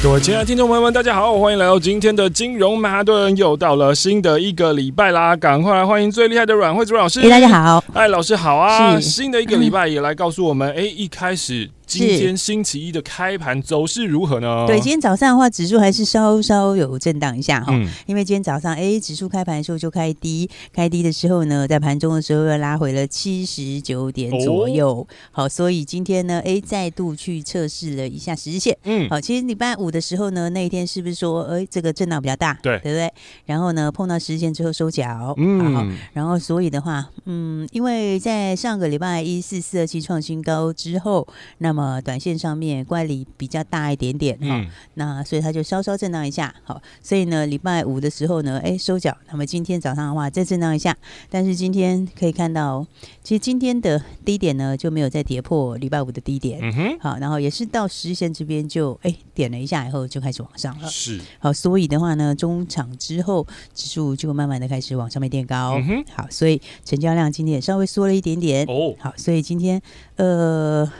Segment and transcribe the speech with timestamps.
[0.00, 5.34] 各位亲爱的听众朋友们，大家好，欢迎来到今天的金融曼哈顿，又到了新的一个礼拜啦！
[5.34, 7.20] 赶快来欢迎最厉害的阮慧珠老师。
[7.20, 9.00] 哎，大家好，哎，老师好啊！
[9.00, 11.68] 新的一个礼拜也来告诉我们，哎，一开始。
[11.88, 14.66] 今天星期一的开盘走势如何呢？
[14.66, 33.10] 对，今天早上的话，指数还是稍稍有震荡一下哈，嗯、因为今天早上哎，指数开盘的时候就开低，开低的时候呢，在盘中的时候又拉回了七十九点左右，哦、好，所以今天呢，哎，再度去测试了一下十日线，嗯，好，其实礼拜五的时候呢，那一天是不是说，哎，这个震荡比较大，对，对不对？
[33.46, 35.74] 然后呢，碰到十日线之后收脚，嗯。
[35.74, 41.26] 好，然后所以的话，嗯，因为在上个礼拜一四四二七创新高之后，
[41.58, 50.96] 那么呃，短线上面乖离比较大一点点哈，嗯、那所以它就稍稍震荡一下，好，所以呢，礼拜五的时候呢，哎，收脚，那么今天早上的话再震荡一下，
[51.30, 52.84] 但是今天可以看到，
[53.22, 69.80] 其实今天的低点呢就没有再跌破礼拜五的低点，嗯哼，好，然后也是到十日线这边就哎点了一下以后就开始往上了，是，好，所以的话呢，中场之后指数就慢慢的开始往上面垫高，嗯哼，好，所以成交量今天也稍微缩了一点点，哦，好，所以今天
[70.16, 70.90] 呃。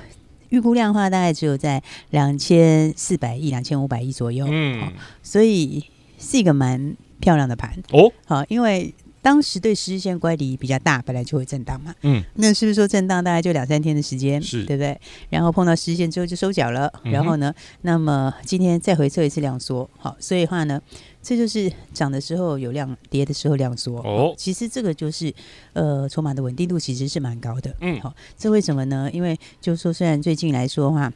[0.50, 5.84] 预估量的话，大概只有在两千四百亿、两千五百亿左右，嗯，所以
[6.18, 7.72] 是一个蛮漂亮的盘。
[7.92, 8.12] 哦。
[8.26, 14.98] 好，因为当时对十日线乖离比较大，本来就会震荡嘛，嗯，那是不是说震荡大概就两三天的时间，是对不对？
[15.30, 20.80] 然后碰到十日线之后就收脚了，然后呢，那么今天再回测一次量缩，好，所以的话呢。
[21.20, 23.98] 这就是涨的时候有量，跌的时候量缩。
[23.98, 25.34] 哦，其实这个就是
[25.74, 27.74] 呃，筹码的稳定度其实是蛮高的。
[27.80, 29.10] 嗯，好，这为什么呢？
[29.12, 31.12] 因为就是说，虽然最近来说的话。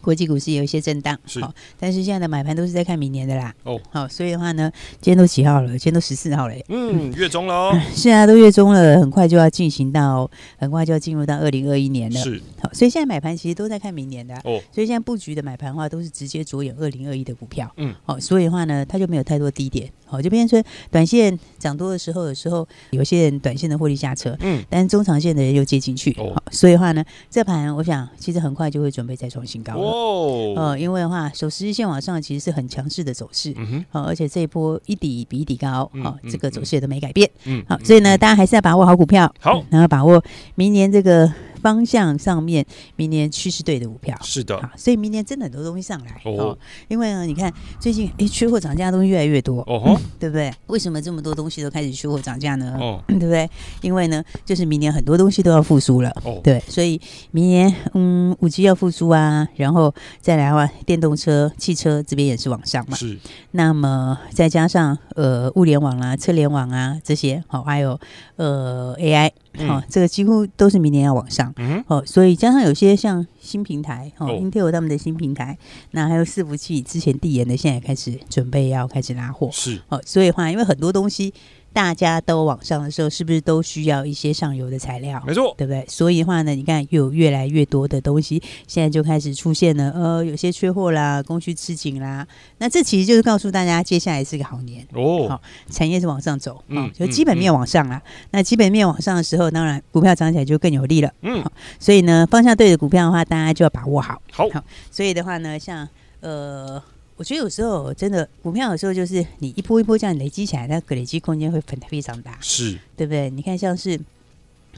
[0.00, 3.54] 国际股市有一些震荡，是好，但是现在的买盘都是在看明年的啦。
[3.64, 4.70] 哦，好，所以的话呢，
[5.00, 5.68] 今天都几号了？
[5.70, 6.54] 今天都十四号了。
[6.68, 7.80] 嗯， 月中了哦。
[7.94, 12.20] 现在都月中了，很快就要进行到，很快就要进入到二零二一年了。
[12.20, 14.34] 是，好，所以现在买盘其实都在看明年的。
[14.44, 17.70] 哦，所以现在布局的买盘的话，都是直接着眼二零二一的股票。
[17.76, 19.90] 嗯，好，所以的话呢，它就没有太多低点。
[20.06, 24.36] 好，就变成短线涨多的时候，有时候有些人短线的获利下车。
[24.40, 26.14] 嗯，但是中长线的人又接进去。
[26.18, 29.74] 哦，所以的话呢，这盘我想其实很快就会准备再创新高。
[29.82, 40.22] 哦，呃，因为的话，守十日线往上其实是很强势的走势，嗯而且这一波一底比一底高，好，这个走势也都没改变，嗯，好，所以呢，大家还是要把握好股票，好，然后把握
[40.54, 41.32] 明年这个。
[41.62, 46.58] 方向上面，明年趋势对的股票是的，所以明年真的很多东西上来哦。
[46.88, 50.52] 因为呢，你看最近哎，缺货涨价的东西越来越多哦，对不对？
[50.66, 52.76] 为什么这么多东西都开始缺货涨价呢？
[52.80, 53.48] 哦，对不对？
[53.80, 56.40] 因为呢，就是明年很多东西都要复苏了哦。
[56.42, 62.96] 对，所以明年嗯，五 G 要复苏啊，然后再来的话，电动车、汽车这边也是往上嘛。
[62.96, 63.16] 是。
[63.52, 67.98] 那么再加上呃，物联网啊、车联网啊这些，好，还有
[68.36, 69.30] 呃 AI。
[69.66, 71.52] 好、哦，这个几乎都是明年要往上。
[71.56, 75.58] 嗯，哦，所以加上有些像新平台，哦，哦，Intel 他们的新平台，
[75.90, 79.50] 那还有伺服器之前递延的，现在开始准备要开始拉货。
[79.52, 81.32] 是，哦，所以的话，因为很多东西。
[81.72, 85.22] 大家都往上的时候，是不是都需要一些上游的材料？
[85.26, 85.84] 没错，对不对？
[85.88, 89.90] 所以的话呢，你看又有越来越多的东西，现在就开始出现了。
[89.92, 92.26] 呃，有些缺货啦，供需吃紧啦。
[92.58, 95.28] 那这其实就是告诉大家，接下来是个好年哦。
[95.28, 97.96] 好，产业是往上走，嗯，就基本面往上啦。
[97.96, 101.12] 嗯嗯、那基本面往上的时候，当然股票涨起来就更有利了。
[101.22, 101.42] 嗯，
[101.80, 104.20] 所以呢，方向对的股票的话，大家就要把握好。
[104.30, 105.88] 好，好，所以的话呢，像
[106.20, 106.82] 呃。
[107.22, 113.30] 我觉得有时候真的股票有时候就是你一波一波这样累积起来，那个累积空间会非非常大，是对不对？
[113.30, 113.96] 你看像是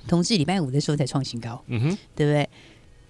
[0.07, 2.47] 同志礼拜五的时候才创新高，嗯哼，对不对？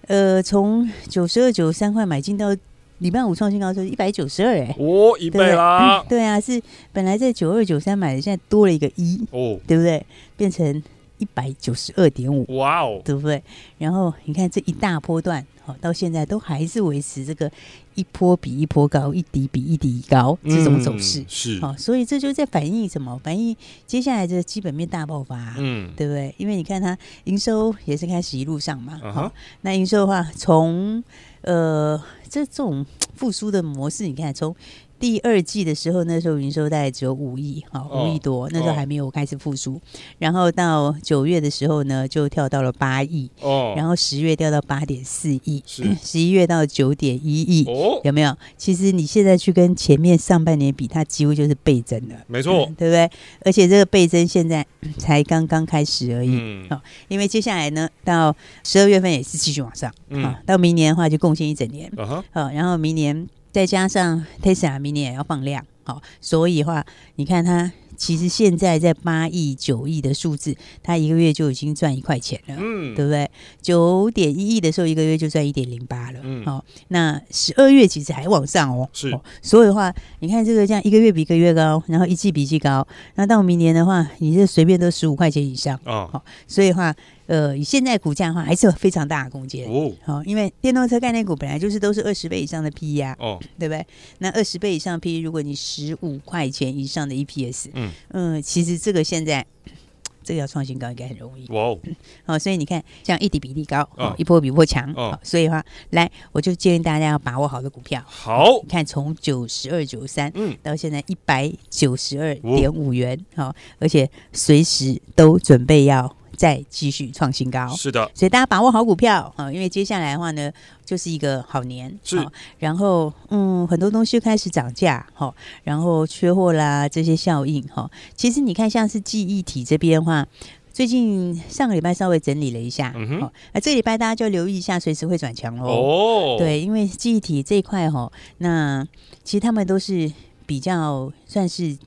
[0.07, 2.55] 呃，从九十二九三块买进到
[2.99, 6.61] 礼拜五创新高的时候一百九十二，哎，哦，一倍啦， 对啊，是
[6.93, 10.01] 本来在九二九三买的，现在多了一个一，哦，对不对？
[10.37, 10.81] 变成
[11.17, 13.43] 一百九十二点五，哇哦，对不对？
[13.79, 15.45] 然后你看这一大波段。
[15.65, 17.51] 好，到现在都还是维持这个
[17.95, 23.19] 一波比一波高，一底比一底高这种走势，嗯，是好，所以这就在反映什么？
[23.23, 23.55] 反映
[23.87, 26.33] 接下来的基本面大爆发，嗯，对不对？
[26.37, 29.31] 因为你看它营收也是开始一路上嘛，好，
[29.61, 31.03] 那营收的话，从
[31.41, 32.85] 呃这这种
[33.15, 34.55] 复苏的模式，你看从。
[35.05, 39.79] 第二季的时候，那时候营收大概只有五亿，好五亿多，那时候还没有开始复苏。
[40.17, 45.61] 然后到九月的时候呢，就跳到了八亿，哦，然后十月掉到八点四亿，
[46.01, 48.35] 十一月到九点一亿，哦，有没有？
[48.57, 53.07] 其实你现在去跟前面上半年比，它几乎就是倍增了，没错，对不对？
[53.41, 54.65] 而且这个倍增现在
[54.97, 59.93] 才刚刚开始而已，好，因为接下来呢，到十二月份也是继续往上，
[60.23, 61.91] 好，到明年的话就贡献一整年，
[62.31, 63.27] 好，然后明年。
[63.55, 66.85] 再加上 Tesla 明年也要放量，好，所以的话，
[67.15, 70.53] 你看它其实现在在八亿、九亿的数字，
[70.83, 73.31] 它一个月就已经赚一块钱了，嗯，对不对？
[73.61, 82.85] 九点一亿的时候，一个月就赚一点零八了，嗯，好，那十二月其实还往上哦，是，所以的话，你看这个这样一个月比一个月高，然后一季比一季高，
[83.15, 86.93] 那到明年的话，你这随便都十五块钱以上，哦，好，所以的话。
[87.27, 89.91] 呃，以现在股价的话，还是有非常大的空间哦。
[90.03, 93.85] 好，因为电动车概念股本来就是都是二十倍以上的 PE 啊，哦，对不对？
[94.19, 99.45] 那二十倍以上 PE，如果你十五块钱以上的 EPS，嗯嗯，其实这个现在
[100.23, 101.79] 这个要创新高应该很容易哇哦。
[102.25, 108.03] 好，所以你看，像一底比例高，哦，一波比一波强，哦，所以的话，来，我就建议大家要把握好的股票。
[108.05, 116.15] 好，你看从九十二九三，嗯，到现在一百九十二点五元，好，而且随时都准备要。
[116.35, 120.51] 再继续创新高，是的，所以大家把握好股票啊，因为接下来的话呢，
[120.85, 122.25] 就是一个好年，是。
[122.59, 125.33] 然后，嗯，很多东西开始涨价，哈，
[125.63, 127.89] 然后缺货啦，这些效应，哈。
[128.15, 130.27] 其实你看，像是记忆体这边的话，
[130.73, 135.65] 最近上个礼拜稍微整理了一下，嗯哼，那这个礼拜大家就留意一下，随时会转强喽。
[135.65, 138.85] 哦，对，因为记忆体这一块，哈，那
[139.23, 140.11] 其实他们都是
[140.45, 141.77] 比较算是。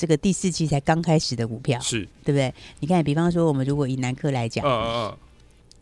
[0.00, 2.50] 这个第四季才刚开始的股票，是对不对？
[2.78, 5.16] 你看，比方说，我们如果以南科来讲，嗯嗯，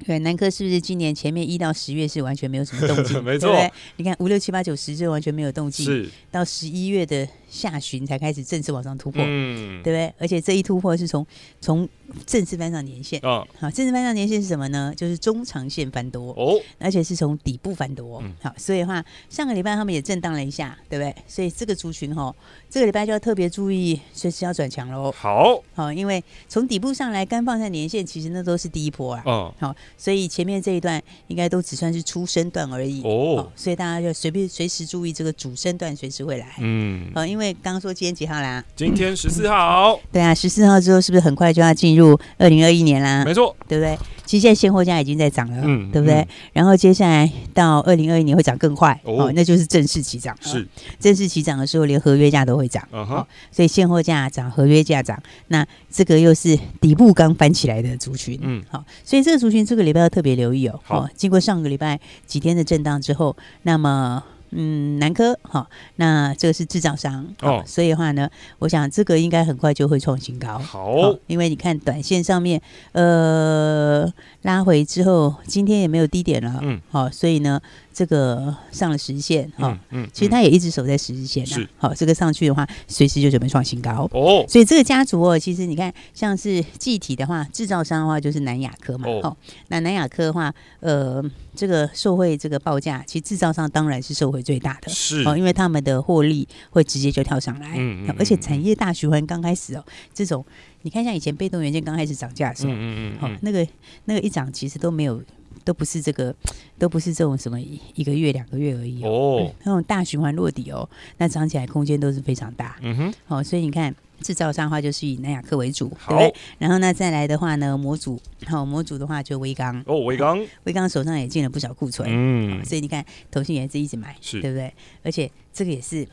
[0.05, 3.23] 对，南科是不是今年前面一到十月是完全没有什么动静？
[3.23, 3.71] 没错，对？
[3.95, 10.15] 你看五六七八九十就完全没有动静，是到十一月的下旬才开始正式往上突破，嗯，对不对？
[10.19, 11.27] 而且这一突破是从
[11.61, 11.89] 从。
[12.25, 13.21] 正式翻上年线。
[13.23, 14.95] 哦，好，正式翻上年线是什么呢？
[14.97, 21.15] 就是中长线翻多哦，而且是从底部翻多，嗯、好，所以的话，上个礼拜他们也震荡了一下，对不对？
[21.27, 22.35] 所以这个族群哈，
[22.71, 25.13] 这个礼拜就要特别注意，随时要转强喽。
[25.13, 33.03] 好，好，因为从底部上来刚放下年线，其实那都是第一波啊，嗯，好，所以前面这一段应该都只算是初升段而已。
[33.03, 38.63] 哦，所以大家就随便随时注意这个主升段随时会来，嗯，好，因为刚刚说今天几号啦？
[38.77, 43.99] 今天十四号，对啊，十四号之后是不是很快就要进入二零二一年啦，没错，对不对？
[44.27, 46.17] 其实现在现货价已经在涨了，嗯，对不对？
[46.17, 50.37] 嗯、然后接下来到二零二一年会涨更快哦，哦，那就是正式起涨。
[50.43, 50.69] 是
[51.01, 60.79] 正式起涨的时候，连合约价都会涨，嗯、哦，所以现货价涨，合约价涨，那这个又是底部刚翻起来的族群，嗯，好、哦，所以这个族群这个礼拜要特别留意哦。
[60.85, 64.23] 好、哦，经过上个礼拜几天的震荡之后，那么。
[64.51, 68.29] 嗯，南科哈，那这个是制造商哦，所以的话呢，
[68.59, 70.59] 我想这个应该很快就会创新高。
[70.59, 72.61] 好，因为你看短线上面，
[72.93, 74.13] 呃，
[74.43, 77.61] 拉回之后，今天也没有低点了，嗯，好，所以呢。
[77.99, 81.69] 这个上了十日线哈，嗯，其实它也一直守在十日线呐。
[81.79, 84.45] 好，这个上去的话，随时就准备创新高哦。
[84.49, 89.09] 所以这个家族哦，其实你看，像是记忆体的话，制造商的话就是南亚科嘛。
[89.25, 89.37] 哦，
[89.67, 91.21] 那南亚科的话，呃，
[91.57, 97.75] 这个受惠这个报价，其实制造商当然是受惠最大的，是哦，因为他们的获利会直接就跳上来。
[97.77, 99.85] 嗯，而且产业大循环刚开始哦，
[100.15, 100.47] 这种
[100.83, 103.67] 你看像以前被动元件刚开始涨价的时候，嗯嗯嗯，那个
[104.05, 105.21] 那个一涨其实都没有。
[105.69, 106.35] 都不是这个，
[106.79, 109.55] 都不是这种什么一个月两个月而已哦，哦。
[109.65, 110.89] 那种大循环落底哦，
[111.19, 112.77] 那涨起来空间都是非常大。
[112.81, 116.17] 嗯哼，好、哦，所以你看制造商的话就是以南亚克为主，好。
[116.17, 116.41] 对不对？
[116.57, 124.41] 然后呢再来的话呢，模组，好、哦，模组的话就威刚哦，威刚，威刚手上也进了不少库存，嗯、哦，所以你看投信也是一直买，是。
[124.41, 124.73] 对不对？
[125.03, 126.09] 而且这个也是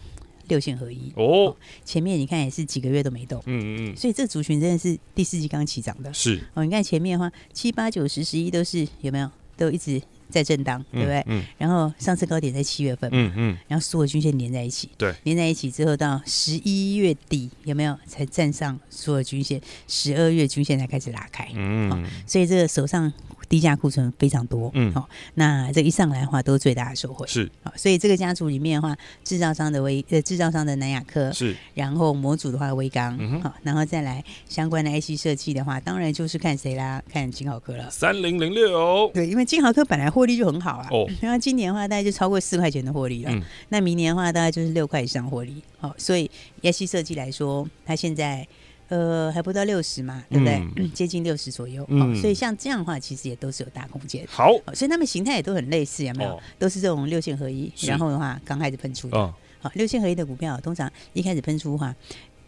[0.50, 1.14] 六线合一。
[1.16, 6.42] 哦，哦，前面你看也是几个月都没动，嗯嗯嗯，所以这族群真的是第四季刚起涨的，是。
[6.56, 9.32] 哦，你看前面的话七八九十十一都是有没有？
[9.58, 11.24] 都一直在震荡，对不对？
[11.28, 11.44] 嗯。
[11.58, 13.58] 然后上次高点在七月份，嗯嗯。
[13.68, 19.62] 然后所有均线连在一起，对，连在一起之后到十一月底有没有才站上所有均线？
[19.88, 22.06] 十二月均线才开始拉开，嗯。
[22.28, 23.12] 所以这个手上。
[23.48, 46.30] 低价库存非常多，嗯，好，那这一上来的话，都是最大的收获，是，好，所以这个家族里面的话，制造商的威呃，制造商的南亚科是，然后模组的话威刚，嗯哼，好，然后再来相关的 IC 设计的话，当然就是看谁啦，看金豪科了，三零零六，对，因为金豪科本来获利就很好啊，哦，然后今年的话大概就超过四块钱的获利了，嗯，那明年的话大概就是六块以上获利，好，所以
[46.62, 48.48] IC 设计来说，它现在。
[48.88, 50.56] 呃，还不到六十嘛，对不对？
[50.76, 54.26] 嗯、接近六十左右，嗯、哦，所以像这样的话，其实也都是有大空间。
[54.28, 56.32] 好、哦，所以他们形态也都很类似，有没有？
[56.32, 59.18] 哦、都是这种六线合一，然后的话刚开始喷出的。
[59.18, 61.96] 哦好，六线合一的股票通常一开始喷出的话。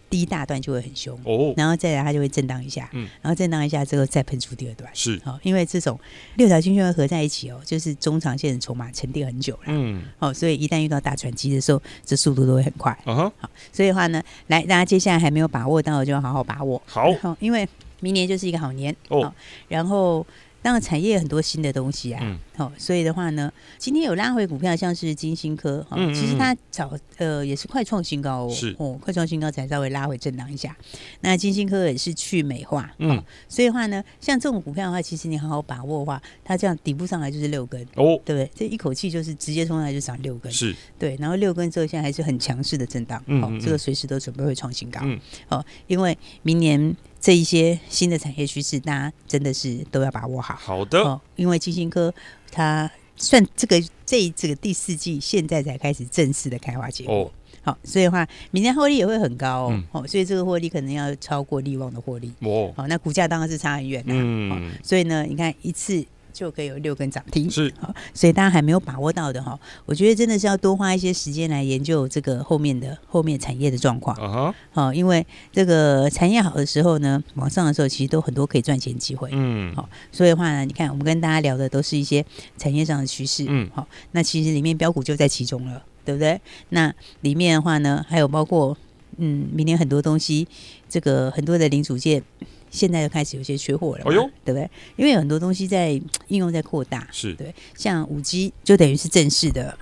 [0.10, 6.00] 第一大段就会很凶，哦，然后再来它就会震荡一下，嗯，然后震荡一下之后再喷出第二段，是，好，因为这种
[6.36, 17.68] 六条均线会合在一起哦，就是中长线的筹码沉淀很久了，嗯，好，所以一旦遇到大转机的时候，这速度都会很快，嗯哼，好，所以的话呢，来，大家接下来还没有把握到的，就要好好把握，好，好，因为
[18.00, 19.34] 明年就是一个好年，哦，
[19.68, 20.26] 然后。
[20.62, 22.20] 当然，产业很多新的东西啊，
[22.58, 22.68] 好、嗯。
[22.68, 26.14] 哦，所以的话呢，今天有拉回股票，像是金星科，哈、哦，嗯嗯嗯。
[26.14, 28.76] 其实它早呃也是快创新高哦，是。
[28.80, 30.76] 哦，快创新高才稍微拉回震荡一下。
[31.22, 38.52] 那金星科也是去美化，嗯、哦，所以的话呢，像这种股票的话，其实你好好把握的话，它这样底部上来就是六根哦，对不对？
[38.54, 40.76] 这一口气就是直接冲上来就涨六根，是。
[41.00, 46.96] 对，然后六根之后现在还是很强势的震荡，嗯，这个随时都准备会创新高，嗯，哦，因为明年。
[47.20, 50.56] 这一些新的产业趋势，大家真的是都要把握好。
[50.56, 52.14] 好的，哦、因为晶心科
[52.52, 57.16] 它算这个这这个第四季现在才开始正式的开花结果。
[57.16, 57.32] 哦，
[57.64, 59.70] 好，所以的话，明年获利也会很高哦。
[59.72, 62.32] 嗯、哦，所以这个获利可能要超过利旺的获利。
[62.42, 64.14] 哦，好，那股价当然是差很远的。
[64.14, 66.06] 嗯、哦，所以呢，你看一次。
[66.38, 67.74] 就可以有六根涨停，是。
[67.80, 82.24] 好，所以大家还没有把握到的哈，我觉得真的是要多花一些时间来研究这个后面的后面产业的状况，啊好，因为这个产业好的时候呢，往上的时候其实都很多可以赚钱机会，嗯，好，所以的话呢，你看我们跟大家聊的都是一些
[82.56, 86.40] 产业上的趋势，嗯，好，那其实里面标股就在其中了，对不对？
[86.70, 88.78] 那里面的话呢，还有包括
[89.18, 90.48] 嗯，明年很多东西，
[90.88, 92.22] 这个很多的零组件。
[92.70, 94.70] 现在就开始有些缺货了，哎呦，对不对？
[94.96, 95.92] 因为有很多东西在
[96.28, 97.54] 应用在扩大，是对。
[97.76, 99.78] 像五 G 就等于是正式的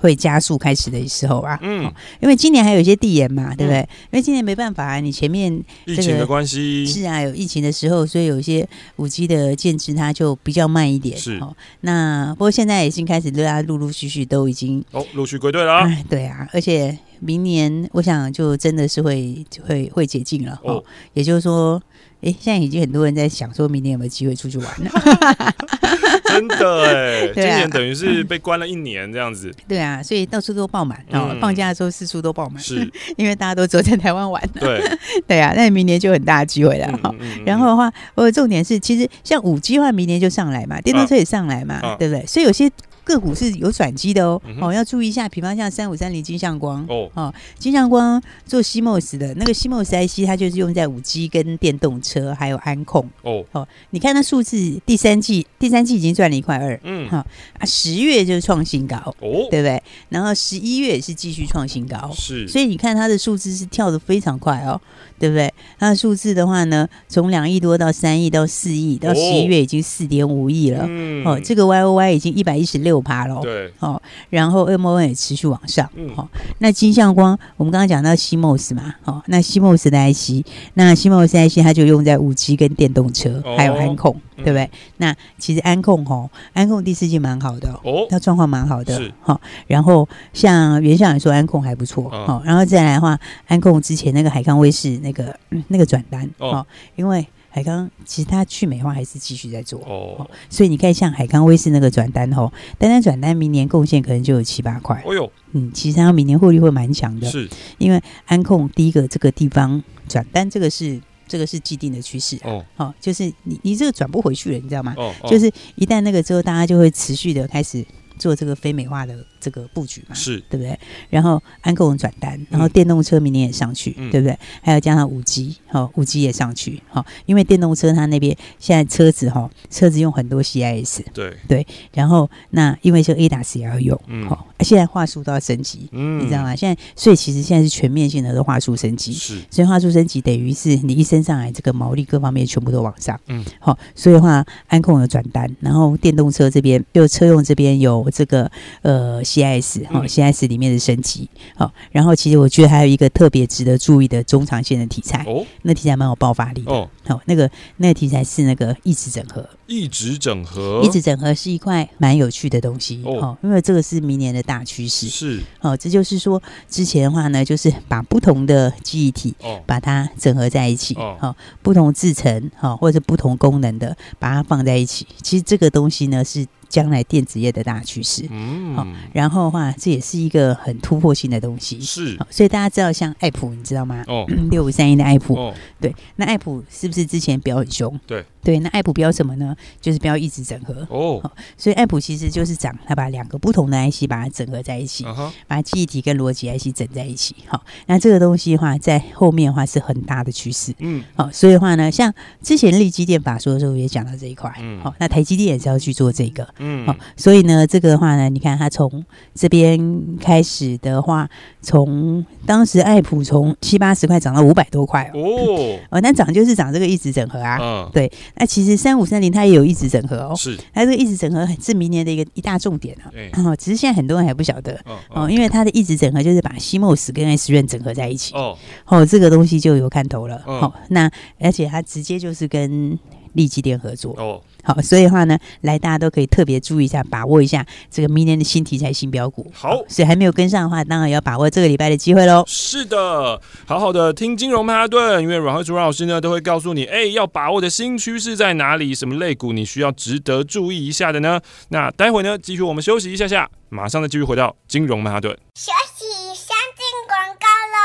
[0.00, 3.78] 会加速开始的时候啊，嗯，因为今年还有一些递延嘛，对不对？
[4.10, 5.52] 因为今年没办法啊，你前面
[5.84, 8.66] 疫情的关系是啊，有疫情的时候，所以有一些
[8.96, 11.54] 五 G 的建制它就比较慢一点，是哦。
[11.82, 21.80] 那不过现在已经开始，大家陆陆续续都已经哦，陆续归队了， 对啊，而且明年我想就真的是会会会解禁了哦，也就是说。
[22.22, 24.90] 哎，现在已经很多人在想，说明年有没有机会出去玩了？
[26.32, 29.52] 真的哎， 今年等于是被关了一年这样子。
[29.68, 34.42] 对啊，所以到处都爆满，然后放假的时候四处都爆满，是 因为大家都走在台湾玩。
[34.54, 34.82] 对
[35.26, 37.14] 对啊，那明年就很大的机会了哈。
[37.44, 42.24] 然后的话，我重点是，其实像五 G 的话，明年就上来嘛，电动车也上来嘛，对不对？
[42.26, 42.70] 所以有些。
[43.04, 53.08] 个股是有转机的哦，哦，要注意一下，比方像三五三零金像光哦，哦，金像光做 CMOS 的那个 CMOS IC，它就是用在五 G 跟电动车还有安控。
[53.22, 57.18] 哦，哦，你看它数字，第三季第三季已经赚了一块二，嗯，好
[57.58, 59.82] 啊，十月就是创新高哦，对不对？
[60.08, 64.80] 然后十一月也是继续创新高，是，所以你看它的数字是跳的非常快哦，
[65.20, 65.52] 对不对？
[65.78, 73.00] 它的数字的话呢，从两亿多到三亿到四亿，到十一月已经四点五亿了，嗯，哦，这个 Y O Y 已经一百一十六。
[73.02, 84.70] 趴了，对，哦，然后 M O N 也持续往上，嗯，好，那金相光，我们刚刚讲到 CMOS 嘛，哦，那 CMOS 的 IC，那 CMOS IC 它就用在五 G 跟电动车，还有安控，对不对？
[84.98, 96.66] 那其实安控吼，安控第四季蛮好的哦，它状况蛮好的，是，哈，然后像原相来说，安控还不错，好，然后再来的话，安控之前那个海康威视那个那个转单，哦，
[96.96, 97.26] 因为。
[97.52, 105.02] 海康其实它去美化还是继续在做哦，所以你看像海康威视那个转单吼，单单转单明年贡献可能就有七八块。
[105.04, 111.00] 哦呦，嗯，其实它明年获利会蛮强的，是，因为安控第一个这个地方转单，这个是
[111.30, 114.92] 这个是既定的趋势哦，好，就是你你这个转不回去了，你知道吗？
[114.96, 117.86] 哦，就是一旦那个之后，大家就会持续的开始
[118.18, 119.24] 做这个非美化的。
[119.40, 120.78] 这个布局嘛，是对不对？
[121.08, 124.38] 然后安控转单，然后电动车明年也上去，嗯、对不对？
[124.62, 133.96] 还有加上五 G，好，五 G 也上去，好，因为电动车它那边现在车子哈，车子用很多 CIS，对对，然后那因为这个 ADAS 也要用，
[134.28, 136.54] 好、嗯，现在话术都要升级，嗯，你知道吗？
[136.54, 148.50] 现在所以其实现在是全面性的都话术升级，是，所以话术升级等于是你一升上来，这个毛利各方面全部都往上，嗯，好，所以的话安控有转单，然后电动车这边就车用这边有这个
[148.82, 149.24] 呃。
[149.30, 156.90] C S 哈，C S 里面的升级好，然后其实我觉得还有一个特别值得注意的中长线的题材哦，那题材蛮有爆发力的哦。
[157.06, 165.40] 好，那个那个题材是那个异质整合，异质整合，异质整合是一块蛮有趣的东西哦，因为这个是明年的大趋势是。
[165.60, 176.46] 哦，这就是说之前的话呢，就是把不同的记忆体哦，把它整合在一起哦，不同制程哈，或者是不同功能的把它放在一起，其实这个东西呢是。
[176.70, 178.24] 将来电子业的大趋势。
[178.30, 181.78] 嗯，好，然后的话，这也是一个很突破性的东西。
[181.80, 184.02] 是，所以大家知道像爱普，你知道吗？
[184.06, 185.34] 哦， 六五三一的爱普。
[185.34, 187.98] 哦，对，那爱普是不是之前标很凶？
[188.06, 189.54] 对，对，那爱普标什么呢？
[189.80, 190.86] 就是标一直整合。
[190.88, 191.20] 哦，
[191.58, 195.04] 所以爱普其实就是讲它把两个不同的 IC 把它整合在一起，
[195.48, 197.34] 把记忆体跟逻辑 IC 整在一起。
[197.46, 200.72] 好，那这个东西的话，在后面的话是很大的趋势。
[200.78, 204.54] 嗯，好，所以的话呢，像之前立基电法说的时候也讲到这一块。
[204.60, 206.46] 嗯，好，那台积电也是要去做这个。
[206.60, 211.28] 嗯，好，所以呢，这个的话呢，你看他从这边开始的话，
[211.62, 215.78] 从当时爱普从七八十块涨到五百多块哦。
[215.88, 217.58] 哦， 那涨就是涨这个异质整合啊。
[217.60, 218.10] 嗯，对。
[218.36, 220.34] 那其实三五三零它也有一直整合哦。
[220.36, 220.56] 是。
[220.74, 223.08] 它这个异质整合是明年的一个一大重点啊。
[223.10, 223.30] 对。
[223.42, 224.78] 哦，只是现在很多人还不晓得。
[225.08, 225.30] 哦。
[225.30, 228.34] 因为它的异质整合就是把 CMOS 跟 SRAM 整合在一起。
[228.34, 228.56] 哦。
[228.86, 230.42] 哦，这个东西就有看头了。
[230.46, 230.72] 哦。
[230.88, 232.98] 那而且它直接就是跟
[233.32, 234.14] 利基电合作。
[234.18, 234.40] 哦。
[234.70, 239.50] 好，所以的话呢，来大家都可以特别注意一下，把握一下这个明年的新题材、新标股。
[239.52, 242.44] 好，所以还没有跟上的话，当然要把握这个礼拜的机会喽。
[242.46, 251.40] 是的，好好的听金融曼哈顿，因为阮慧珠阮老师呢都会告诉你，哎，要把握的新趋势在哪里，什么类股你需要值得注意一下的呢？
[251.70, 255.36] 那待会呢，继续我们休息一下下，马上再继续回到金融曼哈顿。
[255.54, 257.80] 休息，先进广告喽。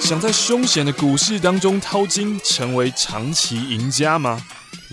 [0.00, 4.42] 想在凶险的股市当中淘金，成为长期赢家吗？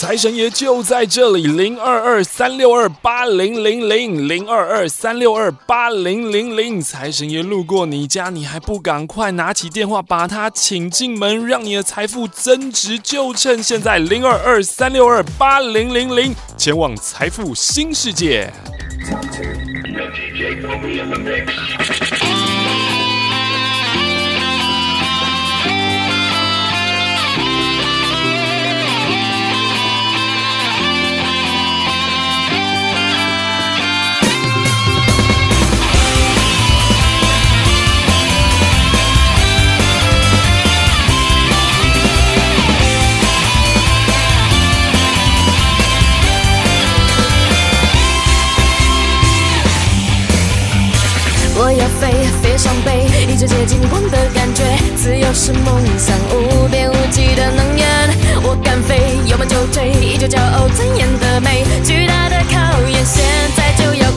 [0.00, 6.80] 财神爷就在这里，零二二三六二八零零零零二二三六二八零零零。
[6.80, 18.50] 财神爷路过你家，你还不赶快拿起电话把他请进门，让你的财富增值，就趁现在，零二二三六二八零零零，前往财富新世界。
[52.60, 54.62] 伤悲，一直接近光的感觉。
[54.94, 57.86] 自由是梦想，无边无际的能源。
[58.42, 61.64] 我敢飞，有梦就追，依旧骄傲尊严的美。
[61.82, 63.24] 巨大的考验，现
[63.56, 64.12] 在就要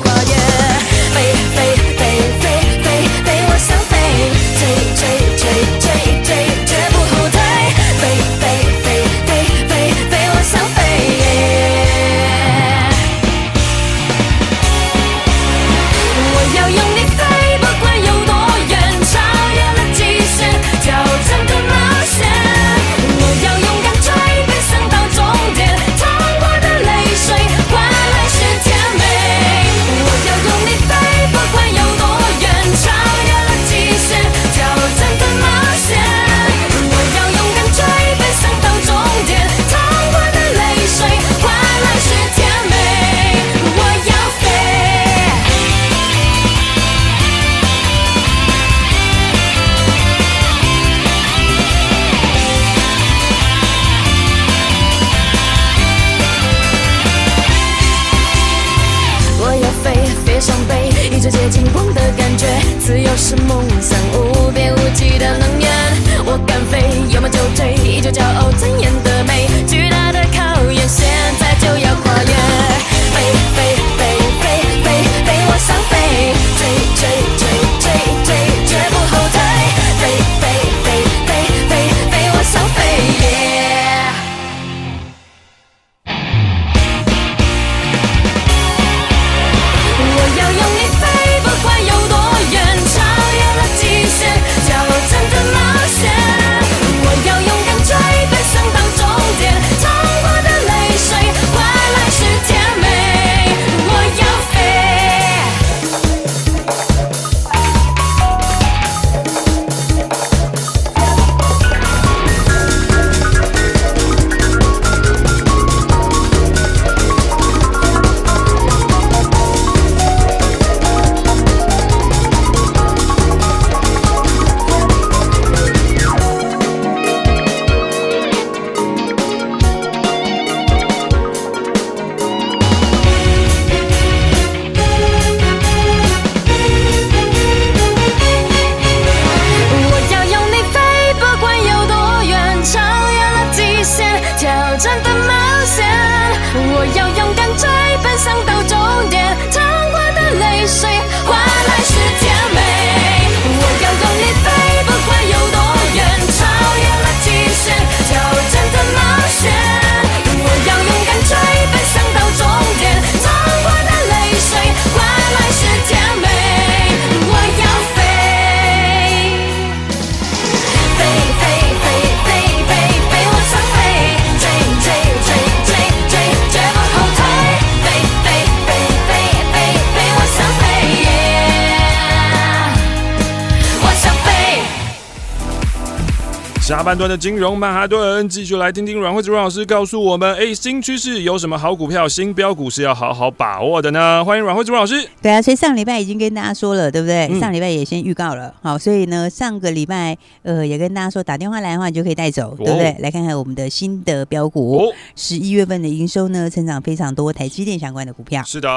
[186.84, 194.22] 下半段的金融曼哈顿，继续来听听阮慧子阮老师告诉我们：哎，新趋势有什么好股票、新标股是要好好把握的呢？
[194.26, 195.08] 欢迎阮慧子阮老师。
[195.22, 197.30] 对啊，所以上礼拜已经跟大家说了，对不对？
[197.32, 202.90] 嗯、上礼拜也先预告了，好，所以呢，上个礼拜呃也跟大家说，打电话来的话你就可以带走，对不对？
[202.90, 208.44] 哦、来看看我们的新的标股，十一、哦、月份的营收呢，成长非常多，台积电相关的股票。
[208.44, 208.68] 是的，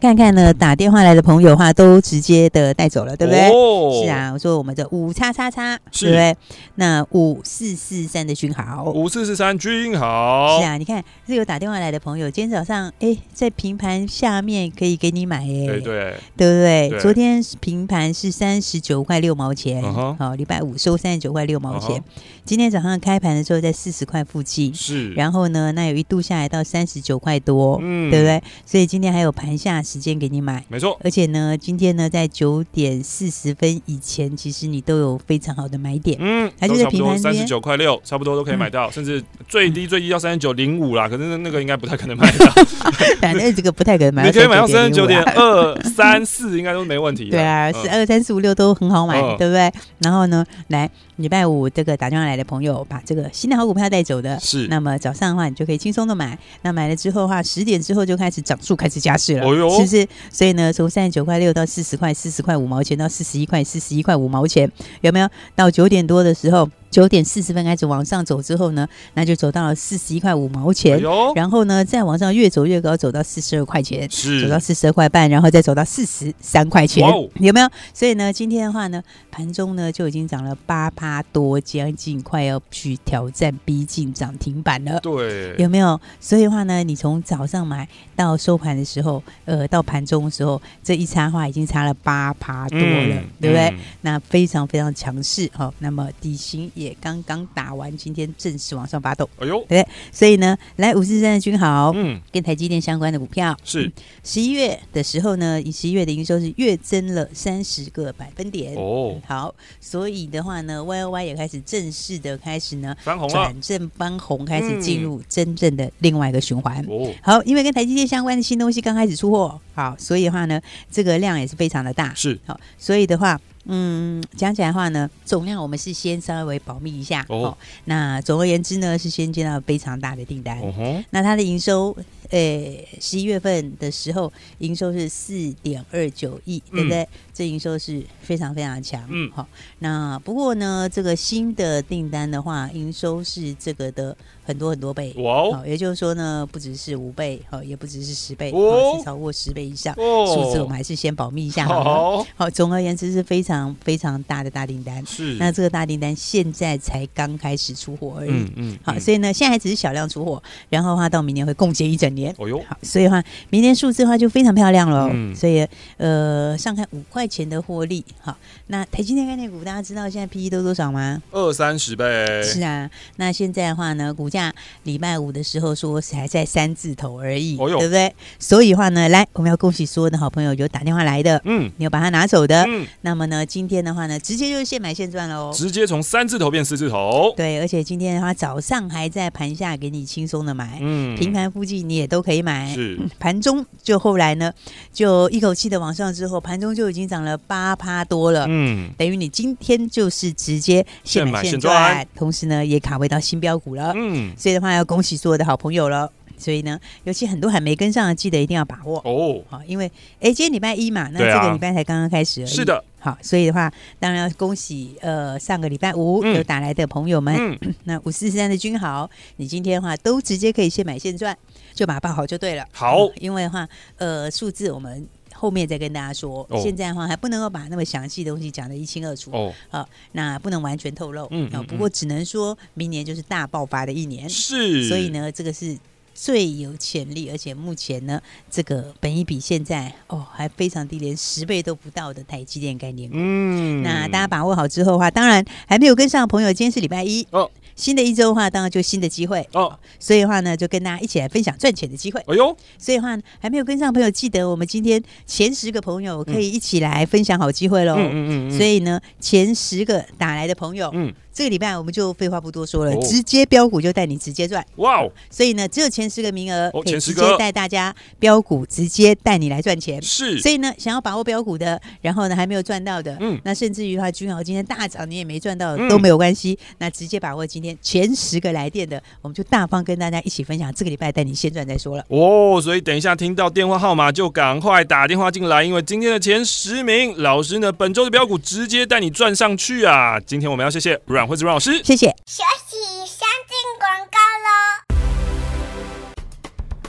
[0.00, 3.50] 看看呢，打电话来的朋友的话都直接的带走了，对不对？
[3.50, 6.36] 哦、是啊，我说我们的五叉叉叉，是对不对？
[6.76, 7.42] 那五。
[7.56, 16.88] 五四四三的君豪，五四四三君豪，是啊，你看是有打电话来的朋友，今天早上哎，在平盘下面可以给你买哎，对对，对不对？
[16.90, 17.00] 对。
[17.00, 20.46] 昨天平盘是三十九块六毛钱，好、uh，礼、huh.
[20.46, 22.22] 拜五收三十九块六毛钱，uh huh.
[22.44, 28.42] 今天早上开盘的时候在四十块附近，是，然后呢，那有一度下来到三十九块多，嗯，对不对？
[28.66, 37.16] 所以今天还有盘下时间给你买，没错，而且呢，今天呢在九点四十分以前，其实你都有非常好的买点，嗯，它就在平盘。
[37.18, 41.08] 三十九块六，差不多都可以买到，嗯、甚至最低最低要三十九零五啦。
[41.08, 42.46] 可是那个应该不太可能买到，
[43.20, 44.28] 反正这个不太可能买到。
[44.28, 47.30] 你可以买到三十九点二三四，应该都没问题。
[47.30, 49.72] 对啊，是二三四五六都很好买，嗯、对不对？
[49.98, 54.66] 然后呢，来礼拜五这个打电话来的朋友，把这个新的好股票带走的，是。
[54.68, 56.38] 那么早上的话，你就可以轻松的买。
[56.62, 60.08] 那买了之后的话，十点之后就开始涨速开始加势了，哦、哟是不是？
[60.30, 65.28] 所以呢，从三十九块六到四十块，四十块五毛钱到四十一块，四十一块五毛钱，有没有？
[65.54, 66.68] 到九点多的时候。
[66.96, 77.68] 九点四十分开始往上走之后呢，那就走到了四十一块五毛钱，哎、然后呢再往上越走越高，走到四十二块钱，是走到四十二块半，然后再走到四十三块钱，哦、有没有？
[77.92, 86.00] 所以呢，今天的话呢，盘中呢就已经涨了八趴多，将近快要去挑战逼近涨停板了，对，有没有？
[86.18, 93.68] 所以的话呢，你从早上买到收盘的时候，呃，到盘中的时候，这一差话已经差了八趴多了，嗯、对不对？
[93.68, 96.72] 嗯、那非常非常强势，哈、哦，那么底薪。
[96.85, 99.28] 也刚刚打完，今天正式往上发动。
[99.38, 103.90] 哎呦，对，所以呢，来五四三的君豪，嗯，跟台积电相关的股票是
[104.24, 109.20] 十一月的时候呢，以十一月的营收是月增了三十个百分点哦。
[109.26, 116.84] 好，所以的话呢，Y O Y 也开始正式的开始呢翻红了，转正翻红，开始进入真正的另外一个循环。
[116.88, 122.12] 哦，好，因为跟台积电相关的新东西刚开始出货，好，所以的话呢，这个量也是非常的大。
[122.14, 123.40] 是，好，所以的话。
[123.66, 127.56] 嗯，讲起来的话呢，总量我们是先稍微保密一下哦。
[127.84, 130.58] 那总而言之呢，是先接到非常大的订单。
[130.60, 131.96] 哦、那它的营收，
[132.30, 137.02] 诶，十一月份的时候，营收是四点二九亿，对不对？
[137.02, 139.02] 嗯、这营收是非常非常强。
[139.10, 139.46] 嗯，好。
[139.80, 144.16] 那不过呢，这个新的订单的话，营收是这个的。
[144.46, 145.64] 很多很多倍，哇哦！
[145.66, 149.92] 也就是说呢，不只是五倍，好，也不只是十倍，哦，是超过十倍以上。
[149.98, 155.04] 哦，数字我们还是先保密一下好，好，好，总而言之是非常非常大的大订单。
[155.04, 158.30] 是，那这个大订单现在才刚开始出货而已。
[158.30, 158.78] 嗯嗯。
[158.84, 162.34] 好，所以呢，现在还只是小量出货，然后的话到明年会共结一整年。
[162.38, 162.60] 哦哟。
[162.68, 165.08] 好，所以的话，明年数字的话就非常漂亮了。
[165.12, 165.32] 嗯。
[165.36, 165.64] 所以
[165.98, 168.04] 呃，上看五块钱的获利。
[168.20, 171.22] 好，那台积电概念股大家知道现在 P E 都多少吗？
[171.30, 172.04] 二三十倍。
[172.42, 174.52] 是啊，那现在的话呢，股价。
[174.84, 178.14] 礼拜五的时候说还在三字头而已，哦、呦对不对？
[178.38, 194.52] 所以的话呢，来我们要恭喜所有的好朋友有打电话来的，嗯，你有把它拿走的，嗯，那么呢，今天的话呢，直接就是现买现赚喽，直接从三字头变四字头，对，而且今天的话早上还在盘下给你轻松的买，嗯，平盘附近你也都可以买，是盘中就后来呢
[194.92, 204.32] 就一口气的往上之后，盘中就已经涨了八趴多了，嗯，等于你今天就是直接现买现赚，同时呢也卡位到新标股了，嗯。
[204.36, 206.10] 所以的话，要恭喜所有的好朋友了。
[206.38, 209.40] 所以呢，尤其很多还没跟上的，记得一定要把握哦。
[209.48, 209.90] 好，因为
[210.20, 212.46] 哎，今天礼拜一嘛，那这个礼拜才刚刚开始而已。
[212.46, 212.84] 是的。
[212.98, 217.34] 好，所以的话，当然要恭喜呃，上个礼拜五有打来的朋友们。
[217.38, 221.34] 嗯、 那五四三的君豪，你今天的话都直接可以现买现赚，
[221.76, 222.66] 就把它报好就对了。
[222.72, 225.06] 好，因为的话，呃，数字我们。
[225.38, 229.52] 后面再跟大家说，哦、现在的话还不能够把那么详细的东西讲得一清二楚哦。
[229.68, 231.26] 好，那不能完全透露。
[231.30, 234.26] 嗯，嗯，嗯，不过只能说明年就是大爆发的一年。
[234.30, 235.76] 是，所以呢，这个是
[236.14, 238.18] 最有潜力，而且目前呢，
[238.50, 243.16] 这个本益比现在哦还非常低，连十倍都不到的台积电概念股。
[243.18, 247.50] 嗯，那大家把握好之后的话，当然还没有跟上的朋友，今天是礼拜一哦。
[247.76, 249.78] 新的一周的话，当然就新的机会哦。
[250.00, 252.20] 所以的话呢，就跟大家一起来分享赚钱的机会。
[252.26, 257.94] 哎呦，所以的话还没有跟上朋友，记得我们今天前十个朋友可以一起来分享好机会喽。
[257.96, 258.56] 嗯嗯嗯。
[258.56, 261.14] 所以呢，前十个打来的朋友，嗯。
[261.36, 265.12] 这个礼拜我们就废话不多说了，哦、直接标股就带你直接赚哇哦！
[265.28, 270.00] 所以呢，只有前十个名额可以直接带大家标股，直接带你来赚钱。
[270.00, 280.72] 是，所以呢，想要把握标股的，然后呢还没有赚到的，嗯，那甚至于的话，君豪今天大涨你也没赚到、嗯、都没有关系，那直接把握今天前十个来电的，我们就大方跟大家一起分享。
[280.72, 282.58] 这个礼拜带你先赚再说了哦。
[282.62, 290.18] 所以等一下听到电话号码就赶快打电话进来，因为今天的前十名老师呢，本周的标股直接带你赚上去啊！
[290.20, 292.06] 今天我们要谢谢阮惠子阮老师，谢谢。
[292.26, 294.96] 休息，先进广告喽。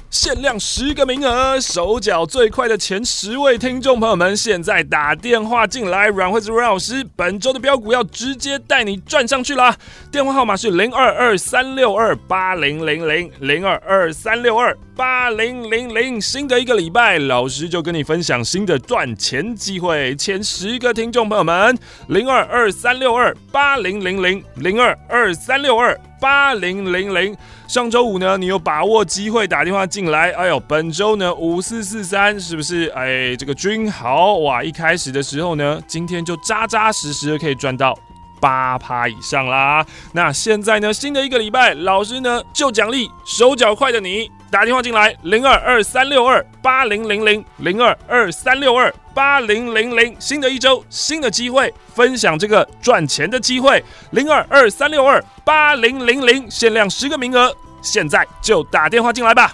[0.09, 6.07] 限量十个名额，手脚最快的前十位听众朋友们，现在打电话进来。
[6.07, 9.75] 阮惠子阮老师，本周的标股要直接带你赚上去啦！
[10.11, 16.19] 电话号码是零二二三六二八零零零零二二三六二八零零零。
[16.19, 20.15] 新的一个礼拜，老师就跟你分享新的赚钱机会。
[20.15, 27.37] 前十个听众朋友们，零二二三六二八零零零零二二三六二八零零零。
[27.67, 30.31] 上周五呢，你有把握机会打电话进来？
[30.31, 32.87] 哎呦，本周呢五四四三是不是？
[32.95, 37.95] 哎，这个君豪哇，一开始的时候呢，今天就扎扎实实的可以赚到
[38.39, 39.85] 八趴以上啦。
[40.13, 50.15] 那现在呢，新的一个礼拜，老师呢就奖励手脚快的你打电话进来，零二二三六二八零零零零二二三六二八零零零。
[50.19, 57.53] 新的一周，新的机会，分享这个赚钱的机会，零二二三六二八零零零，限量十个名额。
[57.81, 59.53] 现在就打电话进来吧。